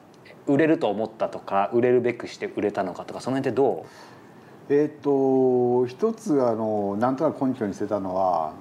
[0.46, 3.86] 売れると思ったとか売れるべくして売れたのかとかその辺ってど
[4.68, 4.72] う？
[4.74, 8.52] えっと一つあのなんとなく根拠にしてたのは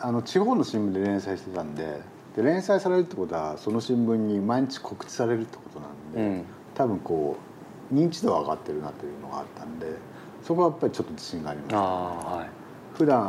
[0.00, 2.00] あの地方の新聞で連載してたんで
[2.36, 7.36] で連載されるってことはその新聞に毎日告知されるってことなんで、うん、多分こ
[7.92, 9.86] う認知度は上がってるなというのがあったんで
[10.42, 12.50] そこはやっぱりちょっと自信がありました、ね、はい。
[12.96, 13.20] 普段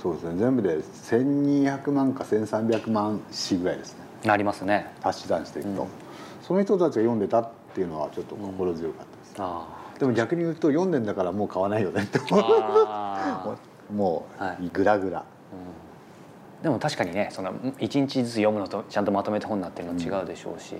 [0.00, 4.92] そうですね全部で1200万か1300万詩ぐらいですねなりますね。
[5.02, 5.88] 足し算していくと、うん、
[6.42, 12.18] その人たちが読んでたっていうのはちょっと心強かったです、うん、でも逆に言うと読んでんだからもう買わないよねって
[13.92, 14.26] も
[14.60, 15.24] うグラグラ、
[16.58, 20.76] うん、でも確かにねその1日ずつ読むのとちゃんとまとめて本になってるの違うでしょうし、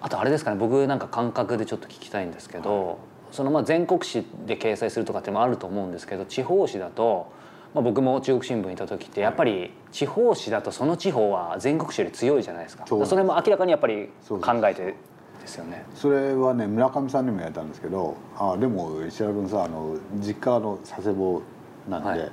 [0.00, 2.96] あとあれですかね僕なんか感覚でちょっと聞きたいんですけど、はい。
[3.32, 7.30] そのまあ全国紙で掲載するとかってもあると思うんですけど地方紙だと、
[7.76, 12.86] まあ、僕も中国新聞にいた時ってやっぱり地方紙だとその地方は全国紙より強いじゃないですか。
[12.86, 14.94] それも明らかにやっぱり考えて
[15.42, 15.84] ですよね。
[15.94, 21.42] それはね村上さんにも言われたんですけどあでも石原君さあの実家の佐世保
[21.86, 22.32] なんで、はい、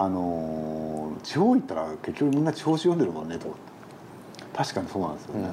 [0.00, 3.54] あの地方行ったら結局みんな地方紙読んでるもんねと
[4.52, 5.52] 確かにそうなんですよね、うん、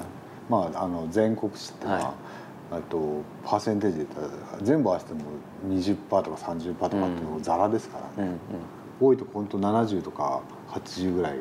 [0.49, 2.05] まああの全国紙ってのは、はい。
[2.71, 5.21] あとパーセンテージで言ったら全部合わせても
[5.67, 8.37] 20%とか30%とかっていうのザラですからね、うん、
[8.99, 11.37] 多いと本当70とか80ぐらい、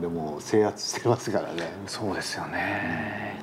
[0.00, 1.72] でも制圧してますからね。
[1.86, 3.42] そうですよね、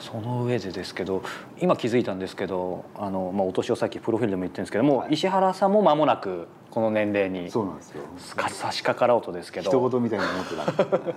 [0.00, 1.22] その上でですけど
[1.58, 8.02] 今気づいたんですけどあの、まあ、お年をさっきプロフィールでも言ってるんですけども、はい、石原さんも間もなくこの年齢にそうなんですよ。
[8.16, 9.70] 差し掛かろうとですけど。
[9.70, 11.14] 一言みたいに思ってた、 ね、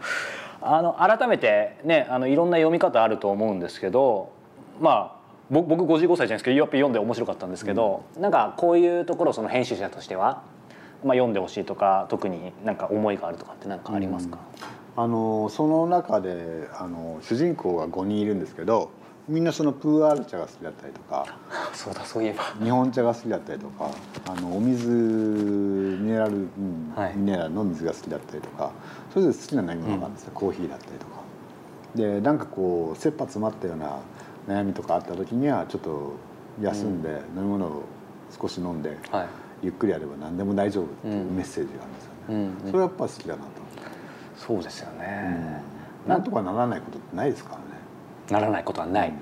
[0.61, 4.29] あの改めてねあのいろんな読み方あると思うんですけど
[4.79, 10.41] まあ僕55歳じゃないですけどやっぱ読んで面白かったんですけど、うん、なんかこういうところその編集者としては、
[11.03, 14.39] まあ、読んでほしいとか特になんか思いがあるとかって何かありますか、
[14.97, 18.91] うん、あのその中であの主人公が5人いるんですけど
[19.27, 21.25] みんなそのプーアール茶が好きだったりとか
[21.73, 22.43] そうだそういえば。
[22.63, 23.89] 日本茶が好きだったりとか
[24.27, 28.71] あのお水ミネラル、うん、はい、ミネラルの水が好きだったりとか
[29.11, 31.23] それぞれ好きな飲み物があるんですよ、うん、コーヒーだったりとか。
[31.95, 33.99] でなんかこう切羽詰まったような
[34.47, 36.13] 悩みとかあった時にはちょっと
[36.61, 37.83] 休んで飲み物を
[38.31, 39.27] 少し飲んで、はい、
[39.63, 42.35] ゆっくりやれば何でも大丈夫っていうメッセージがあるんですよね、うん。
[42.35, 43.49] うん、それはやっぱ好きだなと。
[44.35, 45.61] そうですよね、
[46.05, 47.63] うん、なんとかならないことってないですからね。
[48.29, 49.15] ならないことはない、うん、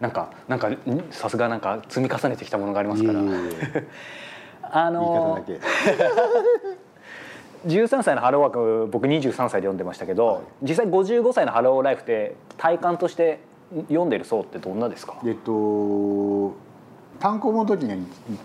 [0.00, 0.70] なんかなんか
[1.10, 3.20] さすがなんか積み重ねてきたものがありますから。
[4.62, 5.60] あのー、
[7.66, 13.40] 13歳のハローワーク僕23歳で読んでましたけど、はい、実際55歳のハローライフって体感として
[13.88, 15.18] 読んでる層ってどんなですか？
[15.24, 16.54] えっと
[17.20, 17.98] 単行本の時にいっ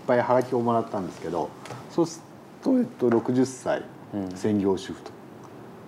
[0.08, 1.50] ぱいはがきをもらったんですけど
[1.90, 2.26] そうする
[2.64, 3.84] と、えっと、60歳、
[4.36, 5.12] 専業主婦と。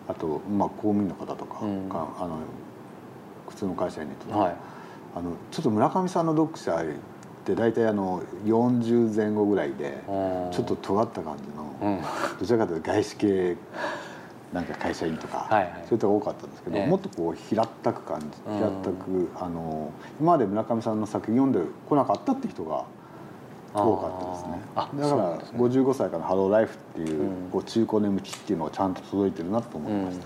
[0.08, 2.39] あと、まあ、公務員の方とか、うん、あの
[3.48, 4.56] 普通の会社員の人とか、はい、
[5.15, 12.02] あのちょっと村上さんの読者って大体あの40前後ぐらいでちょっと尖った感じの、うん、
[12.39, 13.56] どちらかというと外資系
[14.53, 22.85] なんか会社員とか、はいはい、そういう人が多かったんですけど、もっとこう平ったく感じ平ったく、あの今まで村上さんの作品読んでこなかったって人が
[23.73, 24.61] 多かったですね。
[25.03, 30.25] だから55歳から「ハローライフ」っていう,、こう中古年向きっていうのがちゃんと届いてるなと思いました、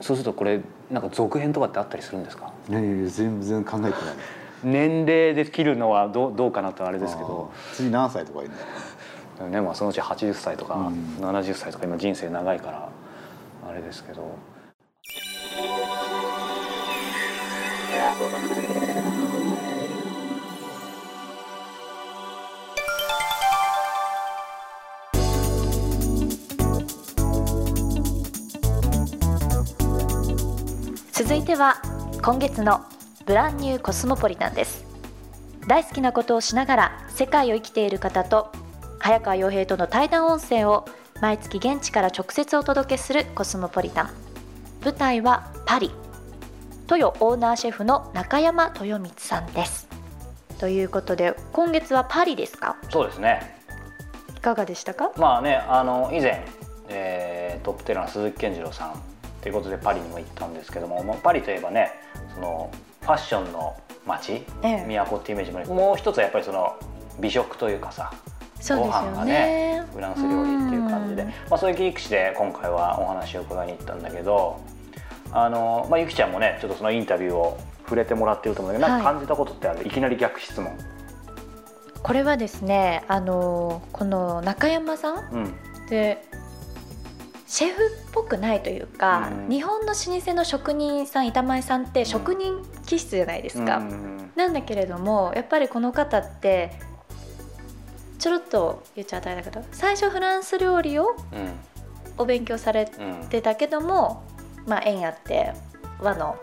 [0.00, 2.52] そうするとこれなんか続編とかってあったりするんですか？
[2.70, 3.92] いやいや全然考えてない。
[4.64, 7.50] 年齢で切るのはどうどうかなとあれですけど。
[7.74, 8.58] 次何歳とかいるんだ
[9.46, 10.74] ねまあ、そのうち80歳とか
[11.20, 12.88] 70歳とか今人生長いから
[13.68, 14.36] あれですけど。
[31.12, 31.82] 続いては
[32.22, 32.80] 今月の
[33.26, 34.86] ブランニューコスモポリタンです
[35.66, 38.50] 大好きなことをしながら世界を生きている方と
[39.00, 40.84] 早川洋平との対談音声を
[41.20, 44.10] 毎月現地から直接お届けするコスモポリタン。
[44.84, 45.92] 舞台はパリ。
[46.90, 49.88] 豊オーナーシェフの中山豊光さんです。
[50.58, 52.76] ということで今月はパリですか？
[52.90, 53.56] そうですね。
[54.36, 55.12] いかがでしたか？
[55.16, 56.44] まあねあの以前、
[56.88, 59.00] えー、トップテラー鈴木健次郎さん
[59.42, 61.92] ということでパリにも行ったんですけども、まあ、パリといえばね
[62.34, 62.70] その
[63.02, 66.76] ファッションの街、ええ、都っていうイメージももう一つはやっぱりその
[67.20, 68.12] 美食というかさ
[68.68, 74.60] ご飯がねフランス料理っていう感じで、まあ、そういう切り口で今回はお話を伺いに行ったんだけど
[75.32, 79.86] あの、まあ、ゆきちゃんもねちょっとそのインタビューを触れてもらってると思うけど、なんか感じたことってある？
[79.86, 80.76] いきなり逆質問。
[82.02, 85.54] これはですねあのこの中山さん、うん、
[85.88, 86.22] で
[87.46, 96.72] シェフっぽくないというか、うん、日本の老舗の職人さん板前さんって職人気質じゃないですか、うん、なんだけれどもやっぱりこの方って
[98.18, 101.16] ちょろっと言っちゃったんだけど最初フランス料理を
[102.16, 102.90] お勉強され
[103.30, 104.24] てたけども、
[104.66, 105.52] まあ縁あって
[106.00, 106.36] 和の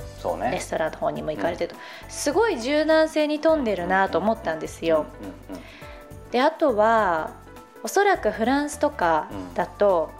[0.51, 5.05] レストランの方にも行かれてると、すごい柔軟性に富んでるなと思ったんですよ。
[6.31, 7.31] であとは
[7.83, 10.11] おそらくフランスとかだと、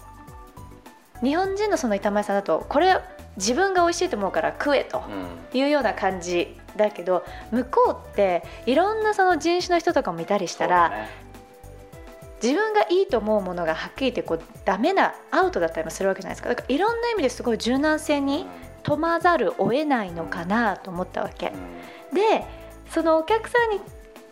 [1.22, 3.00] 日本人のその板前さんだとこれ
[3.38, 5.04] 自分が美味しいと思うから食えと
[5.54, 11.08] いうような感じだけど向こうっていろんなその人種の人とかもいたりしたら、
[12.42, 18.46] 自分がいいと思うものがはっきり言ってこうダメなアウトだったりもするわけじゃないですかだからいろんな意味ですごい柔軟性に
[18.84, 21.52] 富まざるを得ないのかなと思ったわけ。
[22.14, 22.46] で
[22.90, 23.80] そのお客さんに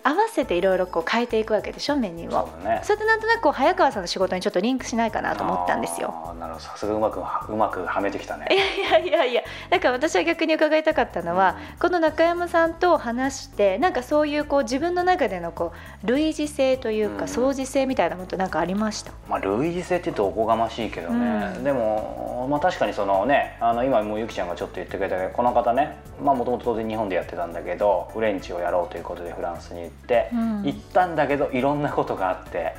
[0.04, 2.50] 合わせていろいろ変えていくわけでしょメニューを。
[2.62, 6.36] そ,、ね、それでなんとなく早川さんの仕事にちょっとリンクしないかなと思ったんですよ。
[6.40, 6.66] なるほど。
[6.66, 8.48] さすがうまくうまくはめてきたね。
[8.52, 30.64] いやいやいやいやだから私は逆に伺いたかったのは、うん、この中山さんと話してなんかそういうこう自分の中でのこう類似性というか、相似性みたいなものと何かありました、まあ、類似性って言うとおこがましいけどね、うん、でも、まあ、確かにそのねあの今もうゆきちゃんがちょっと言ってくれたけどこの方ねもともと当然日本でやってたんだけどフレンチをやろうということでフランスに行って、うん。
[30.64, 32.76] 行ったんだけどいろんなことがあって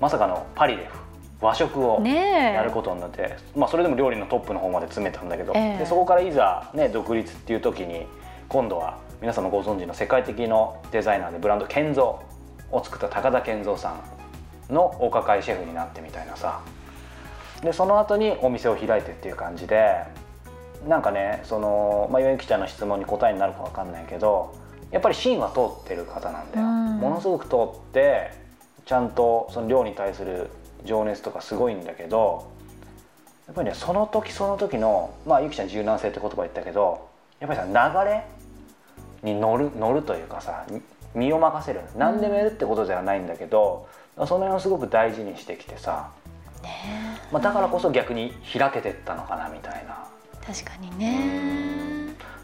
[0.00, 0.88] まさかのパリで
[1.40, 8.06] 和食をやることになって、まあ、それでも料理のトップの方まで詰めたんだけど、えー、でそこからいざ、ね、独立っていう時に
[8.48, 13.94] 今度は皆様ご存知の世界的のデザイナーでブランド健三を作った高田健三さ
[14.70, 16.60] んのお抱えシェフになってみたいなさ。
[17.62, 20.02] でその後にお店を開いてっていう感じで
[20.86, 24.54] なんかねその、まあ、ヨきちゃんの質問に答えになるか分かんないけど
[24.90, 28.32] やっぱり芯は通ってる方なんだよ、うん、ものすごく通って
[28.84, 30.48] ちゃんとその量に対する
[30.84, 32.50] 情熱とかすごいんだけど
[33.46, 37.08] やっぱりねその時その時のまあゆきちゃん柔軟性って言葉言ったけど
[37.40, 38.24] やっぱりさ流れ
[39.22, 40.66] に乗る乗るというかさ
[41.16, 41.80] 身を任せる。
[41.96, 46.10] 何でもやるってことではないんだけど、うん、その辺をすごく大事にしてきてさ、
[46.62, 47.18] ね。
[47.32, 50.06] まあ、だからこそ逆に開けてったのかなみたいな。
[50.46, 51.95] 確かにね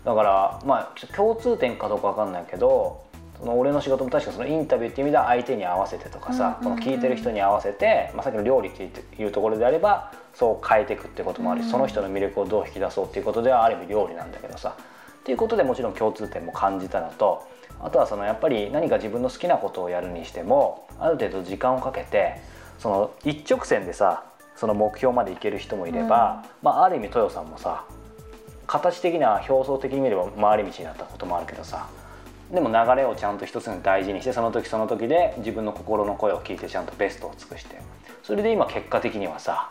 [0.05, 3.05] だからまあ共通点かどうか分かんないけど
[3.39, 8.85] その俺の仕事も確かそのインタビューっていう意味では相手に合わせてとかさ、この聞いてる人に合わせて、まあ、さっきの料理って
[9.21, 14.77] いうところであればそう変えていくってこともあるし、その人の魅力をどう引き出そうっていうことではある意味料理なんだけどさ。
[15.23, 17.47] っていうことでもちろん共通点も感じたのと
[17.81, 22.41] あとはそのやっぱり何か自分の好きなことをやるにしてもある程度時間をかけて
[22.81, 24.25] その一直線でさ
[24.57, 27.85] その目標までいける人もいれば、うん、まあ、ある意味豊さんもさ
[28.73, 31.89] 形的な表層的に見れば回り道になったこともあるけどさ。
[32.51, 37.77] でも流れをちゃんと一つに大事にしてその時その時で自分の心の声を聞いてちゃんとベストを尽くして。
[38.23, 39.71] それで今結果的にはさ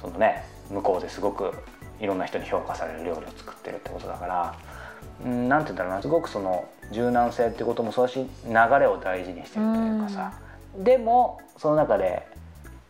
[0.00, 1.52] そのね向こうですごく
[1.98, 4.54] いろんな人に評価される料理を作ってるってことだから。
[5.24, 6.02] 何て言うんだろうな。
[6.02, 10.32] すごくその柔軟性ってこともそうだし流れを大事にしてるというかさ、
[10.78, 12.26] でもその中で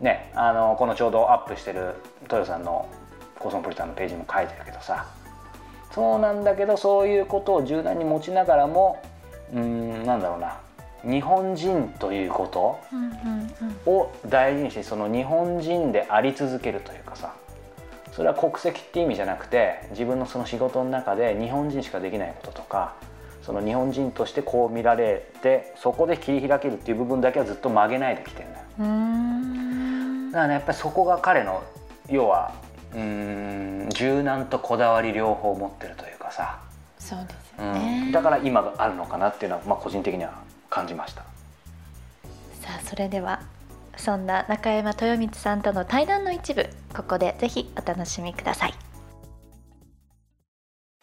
[0.01, 2.87] ねあのこのちょうどアップしてる豊さんの
[3.39, 5.07] コソンポリタンのページも書いてるけどさ。
[5.93, 9.03] そうなんだけどそういうことを柔軟に持ちながらも
[9.55, 10.59] うんなんだろうな。
[11.05, 12.79] 日本人ということ
[13.91, 17.33] を大事にしてその日本人であり続けるというかさ。
[18.13, 22.95] それは国籍って意味じゃなくて自分のその仕事の中で日本人しかできないこととか
[23.43, 28.65] その日本人としてこう見られてそこで切り開けるっていう部分だけはずっと曲げないできてるんだよ。
[30.33, 31.63] だからねやっぱりそこが彼の
[32.09, 32.53] 要は
[32.95, 36.61] うん柔軟とこだわり両方持ってるというかさ。
[36.99, 40.33] そうですよね、うん、だから今があるのかなっていうのは、まあ、個人的には
[40.69, 41.23] 感じました。
[42.61, 43.41] さあそれでは
[43.97, 48.75] そんな中山豊光さんとの対談の一部ここでぜひお楽しみください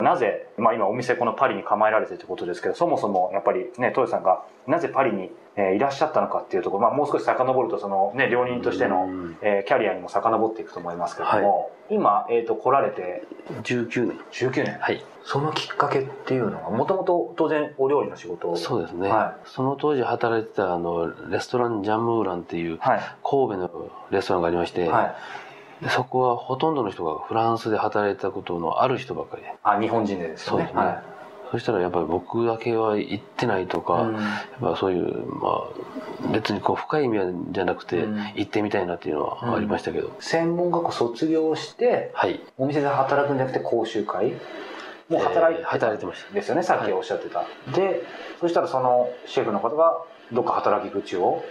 [0.04, 9.08] なぜ、まあ、今お店このパリに構えられてるってことですけどそもそもやっぱりね豊さんがなぜパリにえー、いらっしゃったのかっていうところ、まあ、もう少し遡るとその、ね、料理人としての、
[9.42, 13.24] えー、キャリアにも遡っていくと思いますけれども、はい、今、えーと、来られて
[13.64, 14.20] 19年。
[14.32, 14.78] 19年。
[14.80, 15.04] はい。
[15.24, 25.16] そのきっかけっていうのはもともと当然お料理の仕事そうですね、はい、その当時働いてたあのレストランジャンムーランっていう神戸のレストランがありまして、はい、
[25.90, 29.54] そこはほとんどの人がフランスで働いたことのある人ばっかりで。
[29.64, 30.50] あ日本人でですね。
[30.50, 31.04] そうですね、はい。
[31.52, 35.64] そしたらやっぱり僕だけは行ってないとか、うん、やっぱそういう、ま
[36.26, 37.20] あ、別にこう深い意味
[37.52, 40.08] じゃなくて、行ってみたいなっていうのはありましたけど。
[40.08, 44.34] うん、専門学校卒業して、はい、お店で働くんじゃなくて講習会？
[45.08, 46.34] もう働いて、えー、働いてました。
[46.34, 47.40] ですよね、さっきおっしゃってた。
[47.40, 48.02] はい、で、
[48.40, 51.44] そしたらそのシェフの方がどっか働き口を？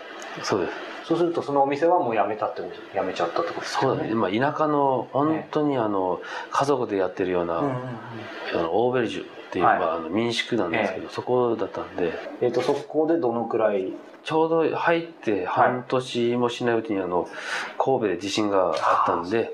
[0.43, 0.73] そうです。
[1.05, 4.15] そうするとそのお店はもう辞めたってこと辞めちゃったってことですか、ね、そうだね。
[4.15, 12.13] まあ田舎の本当にあの、家族でやってるような、あのオーベルジュっていう、はい、まあ、あの民宿なんですけど、えー、そこだったんで。
[12.41, 13.93] えっ、ー、と、そこでどのくらい？
[14.25, 17.29] ちょうど入って半年もしないうちにあの、
[17.79, 19.53] 神戸で地震があったんで、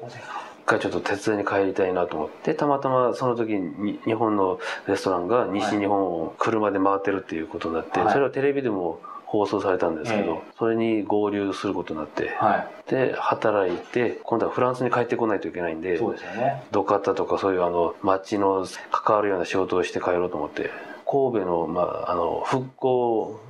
[0.62, 16.64] 一回ちょっと手伝いに帰りたいなと思って、たまたまその時に日本のレストランが西日本を車で回ってるっていうことになって、それはテレビでも放送されたんですけど、それに合流することになって、はい、で働いて今度はフランスに帰ってこないといけないんでそうですよね。
[16.72, 20.70] 土方とかそういうあの街の関わるような仕事をして帰ろうと思って
[21.06, 23.40] 神戸の,、まあ、あの復興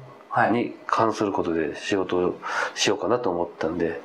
[0.52, 2.38] に関することで仕事を
[2.74, 4.02] しようかなと思ったんで、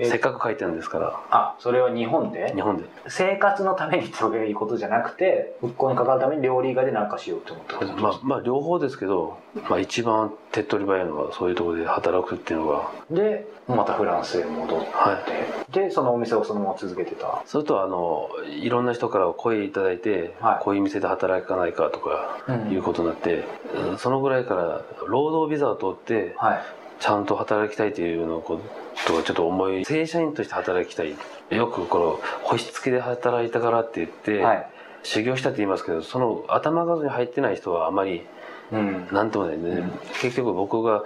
[0.00, 1.20] せっかく書いてるんですから。
[1.30, 2.52] あそれは日本で？
[2.54, 2.84] 日本で。
[3.08, 12.90] 生活のためにということじゃなくて復興に関わるために料理以外で何かしようと思ったまあまあ両方ですけど、まあ、一番手っ取り早いのはそういうところで働くっていうのが。
[13.10, 15.22] でまたフランスへ戻って、は
[15.70, 17.42] い、でそのお店をそのまま続けてた？
[17.46, 22.38] それとあのいろんな人から声いただいて、はい、こういう店で働かないかとか
[22.70, 23.44] いうことになって、
[23.90, 26.62] うん、そのぐらいから労働ビザを取って、はい、
[27.02, 28.60] ちゃんと働きたいというのをこう
[29.08, 31.16] とかちょっと思い正社員として働きたい。
[31.50, 34.66] よくこの星付きで働いたからって言って、はい、
[35.02, 38.22] 修行したって言いますけどその頭数に入ってない人はあまり
[38.70, 39.58] 何ともない。
[39.58, 41.02] ね、うん、結局僕が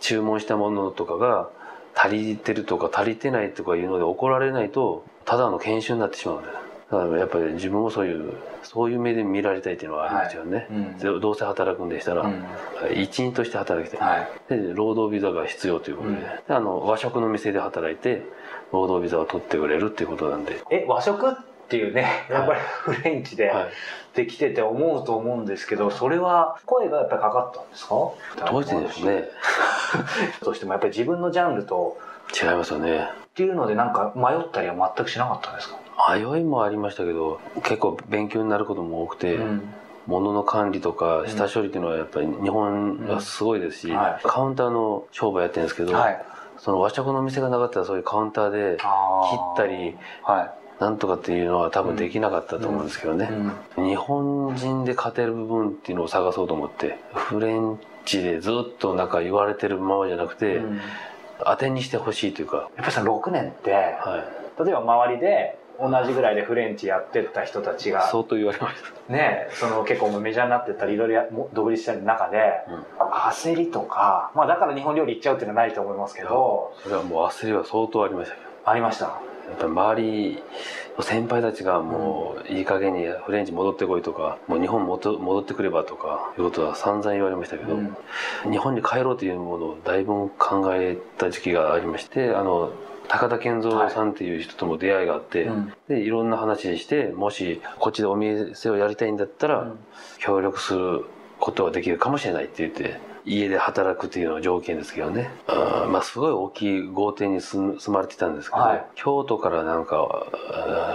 [0.00, 1.48] 注文したものとかが
[1.94, 6.59] 足りてるとか足りてないとかいうので怒られないとただの研修になってしまうんだよ
[6.90, 10.66] だからやっぱり自分もそういうそういう目で見られたいっていうのはありますよね、はい。
[11.12, 12.44] うん、どうせ働くんでしたら、うん、
[13.00, 16.16] 一員として働きたい、はい、で労働ビザが必要ということで。
[16.16, 18.22] うん、であの和食の店で働いて
[18.72, 20.60] 労働ビザを取ってくれるっていうことなんで。
[20.70, 21.34] え和食っ
[21.68, 23.52] ていうねやっぱりフレンチで
[24.14, 27.94] できてて思うと思うんですけどそれは声がやっぱりかかったんですか？
[28.50, 29.28] どうしてですね。
[30.42, 31.96] としてもやっぱり自分のジャンルと
[32.34, 33.08] 違いますよね。
[33.26, 35.76] っていうのでなんか迷ったりは全くしなかったんですか？
[36.08, 39.62] 迷いもありましたけど結構勉強になることも多くて、うん、
[40.06, 43.96] 物の管理とか下処理っていうのはやっぱり日本はすごいですし、うん。
[43.96, 46.22] はい、カウンターの商売やってるんですけど、はい、
[46.58, 53.30] その和食の店がなかったらそういうカウンターで切ったり、はい、なんとかっていうのは多分できなかったと思うんですけどね、
[53.76, 60.80] うん、日本人で勝てる部分っていうのを探そうと思ってフレンチでずっとなんか言われてるままじゃなくて、うん、
[61.44, 62.56] 当てにしてほしいというか。
[62.56, 64.24] やっぱりさ6年って、は
[64.58, 69.12] い、例えば周りで同じぐらいでフレンチやってた人たちが相当言われました。
[69.12, 79.06] ねその結構メジャーになってたりいろいろ独立したり中で、うん、焦りとかまあだから日本料理行っちゃうっていうのはないと思いますけどそれはもう焦りは相当ありましたけどありました？
[79.06, 80.42] やっぱり周り
[80.96, 87.96] の先輩たちがもういい加減にフレンチ戻ってこいとかもう日本戻ってくればとかいうことは散々言われましたけど、うん、
[88.48, 92.70] 日本に帰ろうというものをだいぶ考えた時期がありましてあの
[93.10, 95.56] 高田健三さんっていう人とも出会いがあって、は
[95.88, 99.72] い、でいろんな話してもしこっちでお店をやりたいんだったら、
[100.18, 101.04] 協力する
[101.40, 105.30] ことはできるかもしれないって言って家で働くっていうのが条件ですけどね。
[105.46, 110.26] あまあすごい大きい豪邸に住まれてたんですけど、はい、京都からなんか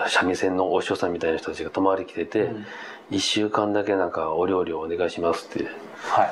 [0.08, 2.66] 三味線のお師匠さんみたいな人たちが泊まり来てて、うん、
[3.12, 5.70] 1週間だけなんかお料理をお願いしますって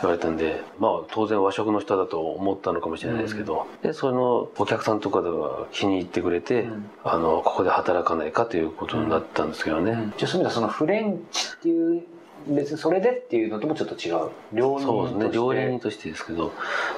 [0.02, 12.04] 言われたんで、はい、まあ当然和食の人だと思ったのかもしれないですけど、うん、でそのお客さんとかでは気に入ってくれて、うん、あのここで働かないかということになったんですけどね、うん、じゃあそういう意味ではそのフレンチっていう
[12.48, 14.30] 別にそれでっていうのともちょっと違う。
[14.54, 15.30] 料理そうですね。
[15.32, 16.52] 料理人としてですけど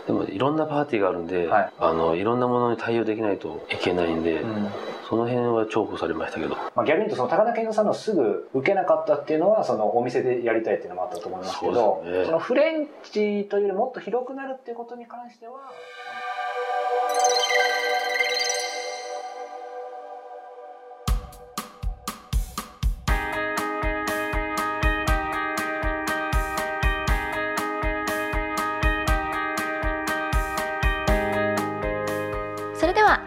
[0.08, 4.70] でもいろんなパーティーがあるんで、はい、あのいろんなものに対応できないといけないんで、うん。
[5.08, 15.72] その辺は重宝されましたけど、まあ、逆に言うとその高田健三さんのすぐ受けなかったっていうのはそのお店でやりたいっていうのもあったと思いますけどそ、ね,、のフレンチというよりもっと広くなるっていうことに関しては。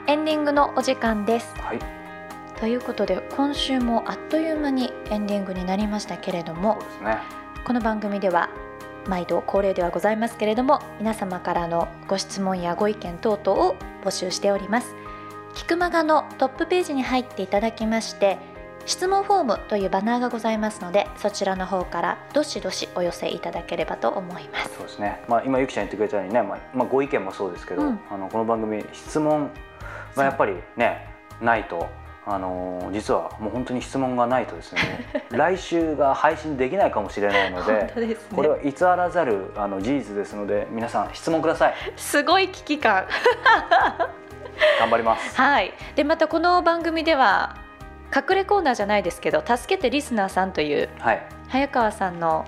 [0.07, 1.55] エンディングのお時間です。
[1.59, 1.79] はい、
[2.61, 7.19] ということで今週もあっという間にエンディングになりましたけれども、ね、
[7.65, 8.51] この番組では
[9.07, 14.95] 毎度恒例ではございますけれども皆様からのご質問やご意見等々を募集しております。
[15.55, 18.39] キクマガのトップページに入っていただきまして
[18.87, 24.77] 質問フォームというバナーがございますのでそちらの方からどしどしお寄せいただければと思います。
[24.77, 29.51] そうですね、まあ、今ゆきちゃん言ってくれたようにね、まあ、まあ、ご意見もそうですけど、うん、あのこの番組質問
[30.17, 31.07] まあ、やっぱりね
[31.41, 31.89] ないと
[32.27, 34.81] あの実はもう本当に質問がないとですね
[35.31, 41.75] 来週が配信できないかもしれないのでね、これは偽らざるあの事実ですので皆さん質問ください。
[41.97, 43.07] すごい危機感。
[44.81, 45.41] 頑張ります。
[45.41, 45.73] はい。
[45.95, 47.57] でまたこの番組では
[48.15, 52.45] 隠れコーナーじゃないですけど助けてリスナーさんという、はい、早川さんの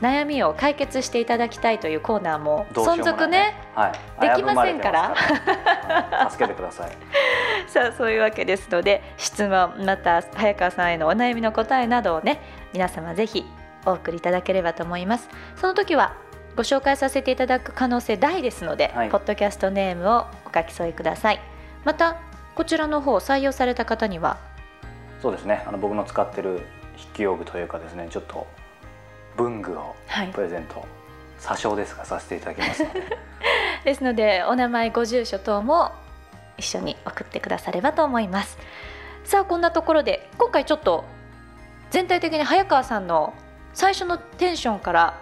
[0.00, 5.14] 悩みを解決していただきたいというコーナーも存続ね、はい、できませんから。
[6.30, 6.90] 助けてください。
[7.68, 12.40] さあそういうわけですので質問また早川さんへのお悩みの答えなどをね
[12.72, 13.44] 皆様ぜひ
[13.86, 15.28] お送りいただければと思います。
[15.56, 16.14] その時は
[16.56, 21.40] ご紹介させていただく可能性大ですので、はい、ポッドキャストネームをお書き添えください。
[21.84, 22.16] また
[22.54, 24.38] こちらの方採用された方には？
[25.22, 25.62] そうですね。
[25.66, 26.62] あの僕の使ってる
[26.96, 28.46] 筆記用具というかですねちょっと
[29.36, 29.94] 文具を
[30.32, 30.88] プレゼント、はい、
[31.38, 33.00] 詐称ですがさせていただきますので
[33.84, 35.92] ですのでお名前ご住所等も
[36.58, 38.58] 一緒に送ってくださればと思います。
[39.24, 41.04] さあこんなところで今回ちょっと
[41.90, 43.34] 全体的に早川さんの
[43.74, 45.14] 最初のテンションから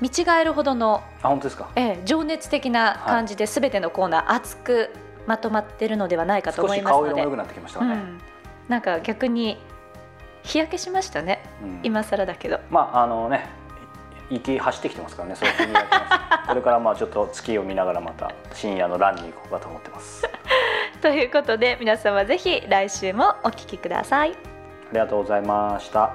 [0.00, 4.90] 見違えるほどのあ本当ですか、ええ、情熱的な感じで全てのコーナー熱く
[5.26, 7.10] まとまってるのではないかと思いますので。
[7.10, 8.20] 少し顔色も良くなってきましたね、うん、
[8.68, 9.58] なんか逆に
[10.42, 12.60] 日焼けしましたね、うん、今更だけど。
[12.70, 13.46] まああのね
[14.30, 15.58] 息走ってきてますからねそういす。
[16.48, 20.28] これからまあちょっと月を見ながらまた深夜のランに行こうかと思ってます。
[21.02, 24.30] ということで皆様ぜひ来週もお聞きください。
[24.32, 24.34] あ
[24.92, 26.12] りがとうございました